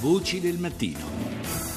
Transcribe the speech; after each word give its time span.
Voci 0.00 0.40
del 0.40 0.56
mattino. 0.58 1.69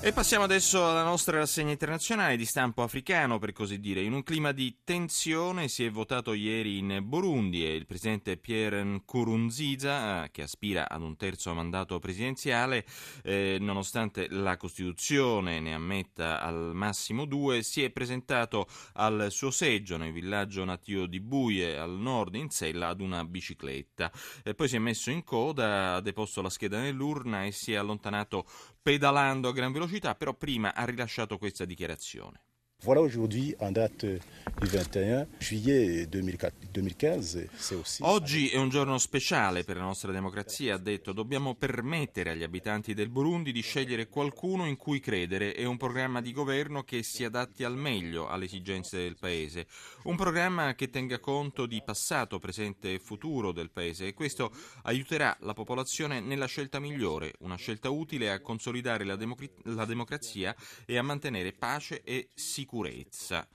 E 0.00 0.12
passiamo 0.12 0.44
adesso 0.44 0.88
alla 0.88 1.02
nostra 1.02 1.38
rassegna 1.38 1.72
internazionale 1.72 2.36
di 2.36 2.44
stampo 2.44 2.84
africano, 2.84 3.40
per 3.40 3.50
così 3.50 3.80
dire. 3.80 4.00
In 4.00 4.12
un 4.12 4.22
clima 4.22 4.52
di 4.52 4.78
tensione 4.84 5.66
si 5.66 5.84
è 5.84 5.90
votato 5.90 6.34
ieri 6.34 6.78
in 6.78 7.00
Burundi 7.02 7.66
e 7.66 7.74
il 7.74 7.84
presidente 7.84 8.36
Pierre 8.36 8.80
Nkurunziza, 8.84 10.22
eh, 10.24 10.30
che 10.30 10.42
aspira 10.42 10.88
ad 10.88 11.02
un 11.02 11.16
terzo 11.16 11.52
mandato 11.52 11.98
presidenziale, 11.98 12.86
eh, 13.24 13.56
nonostante 13.60 14.28
la 14.30 14.56
Costituzione 14.56 15.58
ne 15.58 15.74
ammetta 15.74 16.40
al 16.40 16.70
massimo 16.74 17.24
due, 17.24 17.64
si 17.64 17.82
è 17.82 17.90
presentato 17.90 18.68
al 18.94 19.26
suo 19.30 19.50
seggio 19.50 19.96
nel 19.96 20.12
villaggio 20.12 20.64
nativo 20.64 21.06
di 21.06 21.18
Buie, 21.20 21.76
al 21.76 21.98
nord 21.98 22.36
in 22.36 22.50
sella, 22.50 22.86
ad 22.86 23.00
una 23.00 23.24
bicicletta. 23.24 24.12
E 24.44 24.54
poi 24.54 24.68
si 24.68 24.76
è 24.76 24.78
messo 24.78 25.10
in 25.10 25.24
coda, 25.24 25.94
ha 25.94 26.00
deposto 26.00 26.40
la 26.40 26.50
scheda 26.50 26.78
nell'urna 26.78 27.44
e 27.44 27.50
si 27.50 27.72
è 27.72 27.76
allontanato 27.76 28.46
pedalando 28.80 29.48
a 29.48 29.52
gran 29.52 29.70
velocità, 29.70 29.86
però 30.14 30.34
prima 30.34 30.74
ha 30.74 30.84
rilasciato 30.84 31.38
questa 31.38 31.64
dichiarazione. 31.64 32.42
Voilà 32.84 33.00
aujourd'hui, 33.00 33.56
en 33.58 33.72
date 33.72 34.06
du 34.06 34.66
21 34.66 35.26
juillet 35.40 36.06
2015, 36.06 37.48
c'est 37.58 37.74
aussi... 37.74 38.02
Oggi 38.04 38.50
è 38.50 38.56
un 38.56 38.68
giorno 38.68 38.98
speciale 38.98 39.64
per 39.64 39.78
la 39.78 39.82
nostra 39.82 40.12
democrazia, 40.12 40.76
ha 40.76 40.78
detto. 40.78 41.12
Dobbiamo 41.12 41.56
permettere 41.56 42.30
agli 42.30 42.44
abitanti 42.44 42.94
del 42.94 43.08
Burundi 43.08 43.50
di 43.50 43.62
scegliere 43.62 44.06
qualcuno 44.06 44.64
in 44.64 44.76
cui 44.76 45.00
credere 45.00 45.56
e 45.56 45.64
un 45.64 45.76
programma 45.76 46.20
di 46.20 46.32
governo 46.32 46.84
che 46.84 47.02
si 47.02 47.24
adatti 47.24 47.64
al 47.64 47.76
meglio 47.76 48.28
alle 48.28 48.44
esigenze 48.44 48.98
del 48.98 49.16
Paese. 49.18 49.66
Un 50.04 50.14
programma 50.14 50.76
che 50.76 50.88
tenga 50.88 51.18
conto 51.18 51.66
di 51.66 51.82
passato, 51.84 52.38
presente 52.38 52.94
e 52.94 52.98
futuro 53.00 53.50
del 53.50 53.70
Paese 53.72 54.06
e 54.06 54.14
questo 54.14 54.52
aiuterà 54.84 55.36
la 55.40 55.52
popolazione 55.52 56.20
nella 56.20 56.46
scelta 56.46 56.78
migliore, 56.78 57.34
una 57.40 57.56
scelta 57.56 57.90
utile 57.90 58.30
a 58.30 58.40
consolidare 58.40 59.02
la, 59.02 59.16
democ- 59.16 59.50
la 59.64 59.84
democrazia 59.84 60.54
e 60.86 60.96
a 60.96 61.02
mantenere 61.02 61.52
pace 61.52 62.02
e 62.04 62.30
sicurezza 62.34 62.66
sicurezza. 62.68 63.48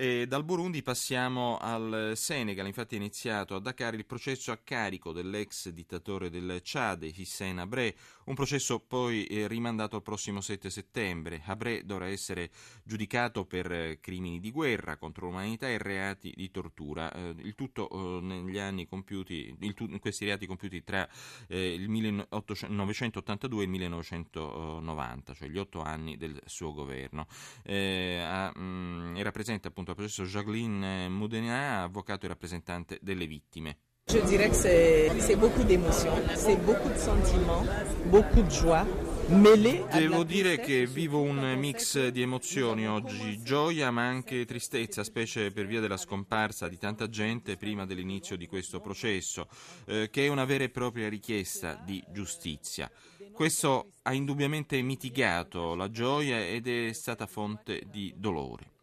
E 0.00 0.28
dal 0.28 0.44
Burundi 0.44 0.80
passiamo 0.80 1.58
al 1.58 2.12
Senegal, 2.14 2.68
infatti 2.68 2.94
è 2.94 2.98
iniziato 2.98 3.56
a 3.56 3.58
Dakar 3.58 3.94
il 3.94 4.06
processo 4.06 4.52
a 4.52 4.60
carico 4.62 5.10
dell'ex 5.10 5.70
dittatore 5.70 6.30
del 6.30 6.60
Chad, 6.62 7.02
Hissène 7.02 7.62
Abré, 7.62 7.96
un 8.26 8.36
processo 8.36 8.78
poi 8.78 9.26
rimandato 9.48 9.96
al 9.96 10.02
prossimo 10.02 10.40
7 10.40 10.70
settembre. 10.70 11.42
Abré 11.46 11.84
dovrà 11.84 12.06
essere 12.06 12.50
giudicato 12.84 13.44
per 13.44 13.98
crimini 14.00 14.38
di 14.38 14.52
guerra 14.52 14.98
contro 14.98 15.26
l'umanità 15.26 15.66
e 15.66 15.78
reati 15.78 16.32
di 16.36 16.48
tortura, 16.52 17.10
eh, 17.12 17.34
il 17.38 17.56
tutto 17.56 17.90
eh, 17.90 18.20
negli 18.22 18.58
anni 18.58 18.86
compiuti, 18.86 19.52
il, 19.58 19.98
questi 19.98 20.26
reati 20.26 20.46
compiuti 20.46 20.84
tra 20.84 21.08
eh, 21.48 21.74
il 21.74 21.88
1982 21.88 23.60
e 23.60 23.64
il 23.64 23.70
1990, 23.70 25.34
cioè 25.34 25.48
gli 25.48 25.58
otto 25.58 25.82
anni 25.82 26.16
del 26.16 26.40
suo 26.44 26.72
governo. 26.72 27.26
A, 27.64 28.52
mh, 28.54 28.60
mm, 28.60 29.16
era 29.16 29.32
presente 29.32 29.66
appunto 29.66 29.87
al 29.90 29.96
processo 29.96 30.24
Jacqueline 30.24 31.08
Moudena, 31.08 31.82
avvocato 31.82 32.26
e 32.26 32.28
rappresentante 32.28 32.98
delle 33.00 33.26
vittime. 33.26 33.76
Je 34.10 34.20
dirais 34.20 34.48
que 34.48 34.54
c'est 34.54 35.36
beaucoup 35.36 35.64
d'émotions, 35.64 36.16
c'est 36.34 36.56
beaucoup 36.64 36.88
de 36.88 36.96
sentiments, 36.96 37.62
beaucoup 38.06 38.42
de 38.42 38.50
joie. 38.50 38.86
Devo 39.28 40.24
dire 40.24 40.58
che 40.58 40.86
vivo 40.86 41.20
un 41.20 41.54
mix 41.58 42.08
di 42.08 42.22
emozioni 42.22 42.88
oggi, 42.88 43.42
gioia 43.42 43.90
ma 43.90 44.08
anche 44.08 44.46
tristezza, 44.46 45.04
specie 45.04 45.50
per 45.50 45.66
via 45.66 45.80
della 45.80 45.98
scomparsa 45.98 46.66
di 46.66 46.78
tanta 46.78 47.10
gente 47.10 47.58
prima 47.58 47.84
dell'inizio 47.84 48.38
di 48.38 48.46
questo 48.46 48.80
processo, 48.80 49.46
eh, 49.84 50.08
che 50.10 50.24
è 50.24 50.28
una 50.28 50.46
vera 50.46 50.64
e 50.64 50.70
propria 50.70 51.10
richiesta 51.10 51.74
di 51.74 52.02
giustizia. 52.10 52.90
Questo 53.30 53.92
ha 54.00 54.14
indubbiamente 54.14 54.80
mitigato 54.80 55.74
la 55.74 55.90
gioia 55.90 56.48
ed 56.48 56.66
è 56.66 56.94
stata 56.94 57.26
fonte 57.26 57.82
di 57.90 58.14
dolore. 58.16 58.76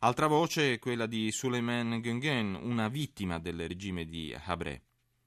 Altra 0.00 0.28
voce 0.28 0.74
è 0.74 0.78
quella 0.78 1.06
di 1.06 1.32
Suleiman 1.32 2.00
Gungen, 2.00 2.56
una 2.62 2.88
vittima 2.88 3.40
del 3.40 3.66
regime 3.66 4.04
di 4.04 4.32
Habré. 4.44 4.82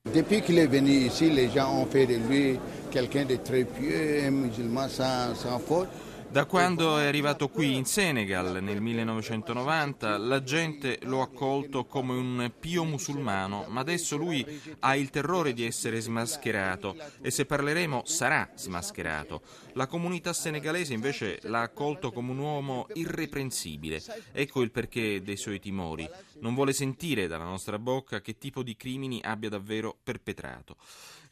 Depuis 0.10 0.42
qu'il 0.42 0.58
est 0.60 0.70
venu 0.70 1.06
ici, 1.08 1.30
les 1.30 1.50
gens 1.50 1.74
ont 1.76 1.86
fait 1.86 2.06
de 2.06 2.16
lui 2.16 2.58
quelqu'un 2.90 3.26
de 3.26 3.36
très 3.36 3.66
pieux, 3.66 4.24
un 4.24 4.32
musulman 4.32 4.88
sans, 4.88 5.36
sans 5.36 5.60
faute. 5.60 5.90
Da 6.32 6.46
quando 6.46 6.98
è 6.98 7.08
arrivato 7.08 7.50
qui 7.50 7.76
in 7.76 7.84
Senegal 7.84 8.64
nel 8.64 8.80
1990 8.80 10.18
la 10.18 10.42
gente 10.42 10.98
lo 11.02 11.20
ha 11.20 11.24
accolto 11.24 11.84
come 11.84 12.14
un 12.14 12.54
pio 12.58 12.86
musulmano, 12.86 13.66
ma 13.68 13.82
adesso 13.82 14.16
lui 14.16 14.46
ha 14.80 14.96
il 14.96 15.10
terrore 15.10 15.52
di 15.52 15.66
essere 15.66 16.00
smascherato 16.00 16.96
e 17.22 17.32
se 17.32 17.46
parleremo 17.46 18.04
sarà 18.06 18.50
smascherato. 18.56 19.42
La 19.74 19.88
comunità 19.88 20.32
senegalese 20.32 20.94
invece 20.94 21.40
l'ha 21.44 21.64
accolto 21.64 22.14
come 22.14 22.32
un 22.32 22.38
uomo 22.38 22.88
irreprensibile. 22.94 24.02
Ecco 24.32 24.62
il 24.62 24.72
perché 24.72 25.22
dei 25.22 25.36
suoi 25.36 25.60
timori. 25.60 26.10
Non 26.40 26.56
vuole 26.56 26.72
sentire 26.72 27.28
dalla 27.28 27.44
nostra 27.44 27.78
bocca 27.78 28.22
che 28.22 28.38
tipo 28.38 28.64
di 28.64 28.78
crimini 28.78 29.20
abbia 29.22 29.50
davvero 29.50 29.98
perpetrato. 30.02 30.78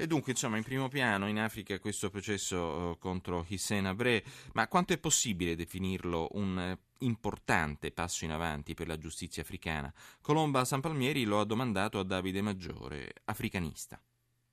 E 0.02 0.08
dunque, 0.08 0.32
insomma, 0.32 0.56
in 0.56 0.64
primo 0.64 0.88
piano 0.88 1.28
in 1.28 1.38
Africa 1.38 1.78
questo 1.78 2.10
processo 2.10 2.92
eh, 2.92 2.98
contro 3.00 3.44
Hissène 3.46 3.90
Abré, 3.90 4.24
ma 4.54 4.66
quanto 4.70 4.89
è 4.94 5.00
possibile 5.00 5.56
definirlo 5.56 6.30
un 6.32 6.60
eh, 6.60 6.78
importante 7.00 7.92
passo 7.92 8.26
in 8.26 8.32
avanti 8.32 8.74
per 8.74 8.88
la 8.88 8.98
giustizia 8.98 9.42
africana? 9.42 9.94
Colomba 10.22 10.66
Sampalmieri 10.66 11.24
lo 11.24 11.40
ha 11.40 11.46
domandato 11.46 12.00
a 12.00 12.04
Davide 12.04 12.42
Maggiore, 12.42 13.12
africanista. 13.26 14.00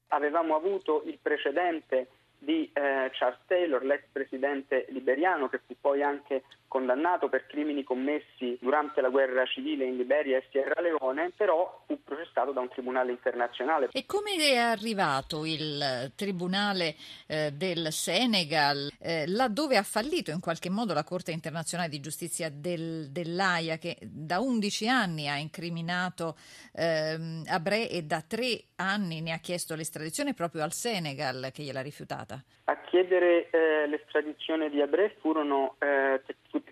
Avevamo 0.08 0.54
avuto 0.54 1.02
il 1.06 1.18
precedente 1.20 2.08
di 2.38 2.70
eh, 2.72 3.10
Charles 3.12 3.40
Taylor, 3.46 3.82
l'ex 3.84 4.04
presidente 4.12 4.86
liberiano, 4.90 5.48
che 5.48 5.60
fu 5.66 5.74
poi 5.80 6.02
anche 6.02 6.44
condannato 6.68 7.28
per 7.28 7.46
crimini 7.46 7.84
commessi 7.84 8.56
durante 8.60 9.00
la 9.00 9.08
guerra 9.08 9.44
civile 9.46 9.84
in 9.84 9.96
Liberia 9.96 10.38
e 10.38 10.44
Sierra 10.50 10.80
Leone, 10.80 11.32
però 11.36 11.82
fu 11.86 12.02
processato 12.02 12.52
da 12.52 12.60
un 12.60 12.68
tribunale 12.68 13.10
internazionale. 13.10 13.88
E 13.92 14.04
come 14.06 14.36
è 14.36 14.56
arrivato 14.56 15.44
il 15.44 16.12
tribunale 16.14 16.94
eh, 17.26 17.52
del 17.52 17.92
Senegal, 17.92 18.90
eh, 19.00 19.24
laddove 19.26 19.76
ha 19.76 19.82
fallito 19.82 20.30
in 20.30 20.40
qualche 20.40 20.70
modo 20.70 20.92
la 20.92 21.04
Corte 21.04 21.32
internazionale 21.32 21.88
di 21.88 22.00
giustizia 22.00 22.50
del, 22.50 23.10
dell'AIA, 23.10 23.78
che 23.78 23.96
da 24.02 24.40
11 24.40 24.88
anni 24.88 25.28
ha 25.28 25.36
incriminato 25.36 26.36
ehm, 26.74 27.44
Abré 27.48 27.88
e 27.88 28.02
da 28.02 28.22
tre 28.26 28.64
anni 28.76 29.20
ne 29.20 29.32
ha 29.32 29.38
chiesto 29.38 29.74
l'estradizione 29.74 30.34
proprio 30.34 30.62
al 30.62 30.72
Senegal, 30.72 31.50
che 31.52 31.62
gliel'ha 31.62 31.82
rifiutata? 31.82 32.42
A 32.64 32.80
chiedere 32.80 33.48
eh, 33.50 33.86
l'estradizione 33.86 34.68
di 34.70 34.80
Abré 34.80 35.16
furono 35.20 35.76
eh, 35.78 36.20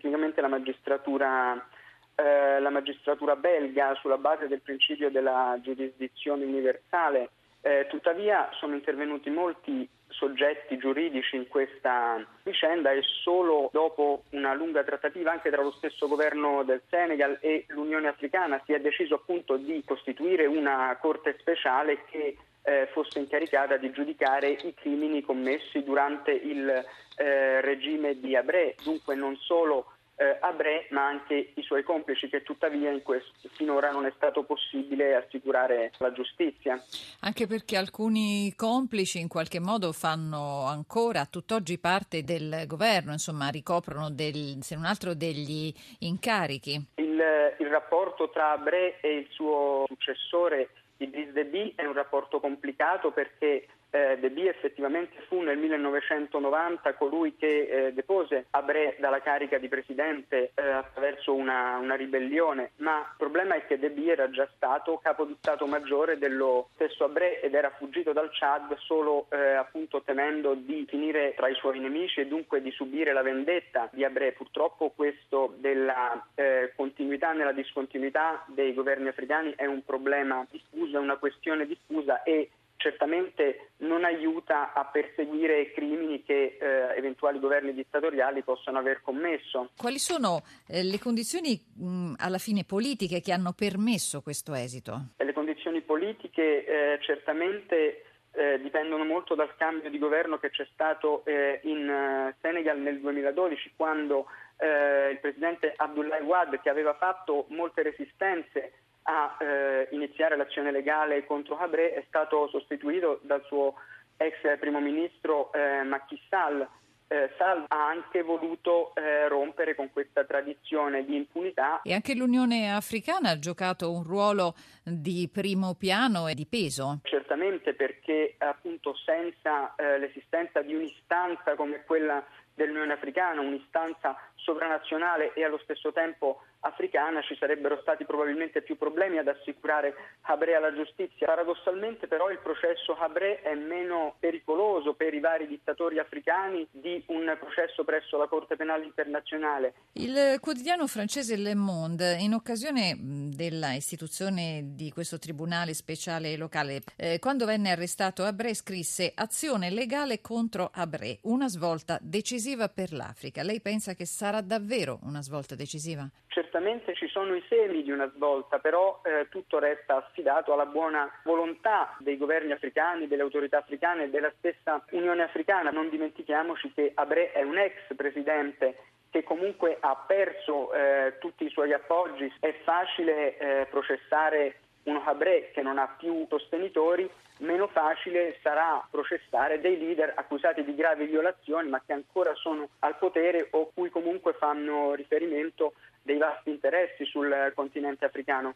tecnicamente 0.05 0.43
la 0.43 0.49
magistratura, 0.49 1.67
eh, 2.15 2.61
la 2.61 2.69
magistratura, 2.69 3.37
belga 3.37 3.95
sulla 3.95 4.19
base 4.19 4.49
del 4.49 4.61
principio 4.61 5.11
della 5.11 5.59
giurisdizione 5.63 6.45
universale. 6.45 7.31
Eh, 7.63 7.87
tuttavia 7.89 8.51
sono 8.53 8.75
intervenuti 8.75 9.31
molti 9.31 9.89
soggetti 10.09 10.77
giuridici 10.77 11.37
in 11.37 11.49
questa 11.49 12.23
vicenda 12.43 12.93
e 12.93 13.01
solo 13.23 13.71
dopo 13.73 14.25
una 14.31 14.53
lunga 14.53 14.85
trattativa 14.85 15.33
anche 15.33 15.51
tra 15.51 15.63
lo 15.63 15.73
stesso 15.73 16.07
governo 16.07 16.63
del 16.63 16.83
Senegal 16.91 17.39
e 17.41 17.65
l'Unione 17.69 18.09
Africana 18.09 18.61
si 18.67 18.75
è 18.75 18.81
deciso 18.81 19.15
appunto 19.15 19.57
di 19.57 19.83
costituire 19.85 20.45
una 20.45 20.97
corte 21.01 21.37
speciale 21.41 22.05
che 22.11 22.37
eh, 22.65 22.89
fosse 22.93 23.19
incaricata 23.19 23.77
di 23.77 23.91
giudicare 23.91 24.49
i 24.49 24.75
crimini 24.75 25.23
commessi 25.23 25.83
durante 25.83 26.33
il 26.33 26.69
eh, 27.17 27.61
regime 27.61 28.19
di 28.19 28.35
Abré, 28.35 28.75
dunque 28.83 29.15
non 29.15 29.37
solo 29.37 29.93
eh, 30.17 30.39
Abré 30.41 30.87
ma 30.91 31.07
anche 31.07 31.53
i 31.55 31.63
suoi 31.63 31.83
complici 31.83 32.29
che 32.29 32.43
tuttavia 32.43 32.93
questo, 33.03 33.33
finora 33.53 33.91
non 33.91 34.07
è 34.07 34.13
stato 34.17 34.45
possibile 34.45 35.15
assicurare 35.17 35.93
la 35.99 36.13
giustizia. 36.13 36.83
Anche 37.21 37.47
perché 37.47 37.77
alcuni 37.77 38.53
complici 38.57 39.19
in 39.19 39.29
qualche 39.29 39.61
modo 39.61 39.93
fanno 39.93 40.67
ancora 40.67 41.27
tutt'oggi 41.27 41.79
parte 41.79 42.23
del 42.23 42.65
governo, 42.67 43.13
insomma 43.13 43.49
ricoprono 43.49 44.11
del, 44.11 44.59
se 44.61 44.75
non 44.75 44.85
altro 44.85 45.15
degli 45.15 45.73
incarichi. 46.01 46.87
Il, 46.97 47.23
il 47.59 47.67
rapporto 47.69 48.31
tra 48.31 48.53
Abré 48.53 49.01
e 49.01 49.17
il 49.19 49.27
suo 49.31 49.85
successore 49.87 50.71
Idris 50.99 51.33
Deby 51.33 51.73
è 51.77 51.85
un 51.85 51.93
rapporto 51.93 52.39
complicato 52.39 53.11
perché 53.11 53.67
eh, 53.95 54.19
Deby 54.19 54.49
effettivamente 54.49 55.23
fu 55.29 55.41
nel 55.41 55.57
1990 55.57 56.95
colui 56.95 57.37
che 57.37 57.87
eh, 57.87 57.93
depose 57.93 58.47
Abré 58.51 58.97
dalla 58.99 59.21
carica 59.21 59.59
di 59.59 59.69
presidente 59.69 60.51
eh, 60.55 60.69
attraverso 60.69 61.33
una, 61.33 61.77
una, 61.77 61.95
ribellione, 61.95 62.73
ma 62.79 62.99
il 62.99 63.15
problema 63.17 63.55
è 63.55 63.65
che 63.67 63.79
Deby 63.79 64.11
era 64.11 64.29
già 64.31 64.49
stato 64.57 64.99
capo 65.01 65.25
di 65.25 65.37
Stato 65.39 65.67
maggiore 65.67 66.19
dello 66.19 66.71
stesso 66.75 67.05
Abré 67.05 67.41
ed 67.41 67.55
era 67.55 67.71
fuggito 67.71 68.13
dal 68.13 68.31
Chad 68.33 68.77
solo 68.79 69.27
eh, 69.31 69.53
appunto 69.53 70.03
temendo 70.03 70.55
di 70.55 70.85
finire 70.89 71.35
tra 71.37 71.49
i 71.49 71.55
suoi 71.55 71.79
nemici 71.79 72.21
e 72.21 72.27
dunque 72.27 72.61
di 72.61 72.73
subire 72.73 73.13
la 73.13 73.23
vendetta 73.23 73.89
di 73.93 74.05
Abré. 74.05 74.33
Purtroppo 74.33 74.91
questo 74.91 75.55
della 75.59 76.27
eh, 76.35 76.73
continuità 76.75 77.33
nella 77.33 77.53
discontinuità 77.53 78.45
dei 78.49 78.75
governi 78.75 79.07
africani 79.07 79.53
è 79.55 79.67
un 79.67 79.85
problema 79.85 80.45
diffuso, 80.51 80.97
è 80.97 81.01
una 81.01 81.17
questione 81.17 81.65
diffusa 81.67 82.25
e 82.25 82.51
certamente 82.85 83.71
non 83.79 84.05
aiuta 84.05 84.75
a 84.75 84.85
perseguire 84.85 85.73
crimini 85.73 86.23
che 86.23 86.59
eh, 86.61 86.97
eventuali 86.99 87.39
governi 87.39 87.73
dittatoriali 87.73 88.43
possano 88.43 88.79
aver 88.79 89.01
commesso. 89.01 89.71
Quali 89.75 89.99
sono 89.99 90.43
eh, 90.69 90.83
le 90.83 90.99
condizioni 90.99 91.59
mh, 91.59 92.15
alla 92.19 92.37
fine 92.37 92.65
politiche 92.65 93.23
che 93.23 93.33
hanno 93.33 93.53
permesso 93.53 94.21
questo 94.21 94.53
esito? 94.53 95.15
Le 95.17 95.33
condizioni 95.33 95.81
politiche 95.81 96.67
eh, 96.67 96.99
certamente 97.01 98.05
eh, 98.33 98.61
dipendono 98.61 99.05
molto 99.05 99.35
dal 99.35 99.57
cambio 99.57 99.89
di 99.89 99.99
governo 99.99 100.39
che 100.39 100.51
c'è 100.51 100.67
stato 100.75 101.25
eh, 101.25 101.61
in 101.63 102.35
Senegal 102.43 102.79
nel 102.79 103.01
2012 103.01 103.73
quando 103.77 104.27
eh, 104.59 105.11
il 105.13 105.21
presidente 105.21 105.73
Abdullah 105.75 106.23
Wad 106.23 106.61
che 106.61 106.69
aveva 106.69 106.95
fatto 106.95 107.47
molte 107.49 107.83
resistenze 107.83 108.73
a 109.05 109.37
eh, 109.39 109.89
iniziare 109.93 110.37
l'azione 110.37 110.71
legale 110.71 111.27
contro 111.27 111.59
Habré 111.59 111.93
è 111.95 112.05
stato 112.07 112.49
sostituito 112.49 113.21
dal 113.23 113.43
suo 113.47 113.75
ex 114.17 114.59
primo 114.59 114.81
ministro 114.81 115.53
eh, 115.53 115.83
Macky 115.83 116.21
Sall. 116.29 116.67
Eh, 117.07 117.31
Sall 117.37 117.67
ha 117.69 117.87
anche 117.89 118.23
voluto 118.23 118.95
eh, 118.95 119.29
rompere 119.29 119.75
con 119.75 119.91
questa 119.93 120.25
tradizione 120.25 121.05
di 121.05 121.17
impunità. 121.17 121.83
E 121.83 121.93
anche 121.93 122.15
l'Unione 122.15 122.73
Africana 122.73 123.31
ha 123.31 123.39
giocato 123.39 123.93
un 123.93 124.05
ruolo 124.05 124.55
di 124.83 125.29
primo 125.31 125.75
piano 125.75 126.29
e 126.29 126.35
di 126.35 126.47
peso. 126.47 127.01
Certamente 127.03 127.75
perché 127.75 128.37
appunto 128.39 128.95
senza 128.95 129.75
eh, 129.75 129.99
l'esistenza 129.99 130.63
di 130.63 130.75
un'istanza 130.75 131.55
come 131.57 131.85
quella 131.85 132.25
dell'Unione 132.55 132.93
Africana, 132.95 133.41
un'istanza 133.41 134.17
sovranazionale 134.45 135.33
e 135.33 135.43
allo 135.43 135.59
stesso 135.59 135.93
tempo 135.93 136.43
africana, 136.61 137.23
ci 137.23 137.37
sarebbero 137.37 137.79
stati 137.81 138.05
probabilmente 138.05 138.63
più 138.63 138.77
problemi 138.77 139.19
ad 139.19 139.29
assicurare 139.29 139.95
Habré 140.23 140.55
alla 140.55 140.73
giustizia. 140.73 141.27
Paradossalmente 141.27 142.07
però 142.07 142.31
il 142.31 142.39
processo 142.39 142.97
Habré 142.97 143.41
è 143.43 143.55
meno 143.55 144.17
pericoloso 144.19 144.95
per 144.95 145.13
i 145.15 145.21
vari 145.21 145.47
dittatori 145.47 145.99
africani 145.99 146.67
di 146.71 147.03
un 147.09 147.37
processo 147.39 147.85
presso 147.85 148.17
la 148.17 148.27
Corte 148.27 148.57
Penale 148.57 148.85
Internazionale. 148.85 149.75
Il 149.93 150.39
quotidiano 150.41 150.87
francese 150.87 151.37
Le 151.37 151.55
Monde, 151.55 152.17
in 152.21 152.35
occasione 152.35 152.97
della 152.99 153.73
istituzione 153.73 154.63
di 154.75 154.91
questo 154.91 155.19
tribunale 155.19 155.75
speciale 155.75 156.37
locale, 156.37 156.81
eh, 156.97 157.19
quando 157.19 157.45
venne 157.47 157.71
arrestato 157.71 158.25
Habré 158.25 158.55
scrisse 158.55 159.13
azione 159.15 159.71
legale 159.71 160.21
contro 160.21 160.71
Habré, 160.73 161.19
una 161.23 161.49
svolta 161.49 161.99
decisiva 162.01 162.69
per 162.69 162.93
l'Africa. 162.93 163.43
Lei 163.43 163.61
pensa 163.61 163.95
che 163.95 164.07
sarà 164.07 164.34
davvero 164.41 164.99
una 165.03 165.23
svolta 165.23 165.55
decisiva? 165.55 166.09
Certamente 166.27 166.95
ci 166.95 167.07
sono 167.09 167.35
i 167.35 167.45
semi 167.49 167.83
di 167.83 167.91
una 167.91 168.11
svolta, 168.15 168.59
però 168.59 169.01
eh, 169.05 169.29
tutto 169.29 169.59
resta 169.59 169.97
affidato 169.97 170.53
alla 170.53 170.67
buona 170.67 171.11
volontà 171.25 171.97
dei 172.01 172.17
governi 172.17 172.53
africani, 172.53 173.07
delle 173.07 173.23
autorità 173.23 173.59
africane 173.59 174.05
e 174.05 174.11
della 174.11 174.33
stessa 174.39 174.85
Unione 174.91 175.23
Africana. 175.23 175.71
Non 175.71 175.91
dimentichiamoci 175.91 176.73
che 176.73 176.93
Abré 176.95 177.33
è 177.33 177.43
un 177.43 177.59
ex 177.59 177.95
presidente 177.97 178.77
che 179.11 179.23
comunque 179.23 179.77
ha 179.79 179.95
perso 180.09 180.73
eh, 180.73 181.19
tutti 181.21 181.45
i 181.45 181.51
suoi 181.51 181.73
appoggi. 181.73 182.33
È 182.41 182.53
facile 182.65 183.39
eh, 183.39 183.67
processare 183.67 184.57
uno 184.85 185.03
Habré 185.05 185.51
che 185.53 185.63
non 185.63 185.79
ha 185.79 185.95
più 185.99 186.27
sostenitori, 186.29 187.09
meno 187.39 187.67
facile 187.69 188.39
sarà 188.43 188.87
processare 188.91 189.61
dei 189.61 189.79
leader 189.79 190.13
accusati 190.15 190.63
di 190.63 190.75
gravi 190.75 191.07
violazioni 191.07 191.69
ma 191.69 191.83
che 191.85 191.93
ancora 191.93 192.35
sono 192.35 192.69
al 192.81 192.97
potere 192.97 193.49
o 193.51 193.71
cui 193.75 193.91
comunque 193.91 194.35
fanno 194.35 194.95
riferimento 194.95 195.75
dei 196.03 196.19
vasti 196.19 196.51
interessi 196.51 197.05
sul 197.05 197.53
continente 197.55 198.05
africano. 198.05 198.55